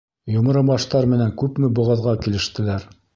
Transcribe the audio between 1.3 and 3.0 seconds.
күпме боғаҙға килештеләр.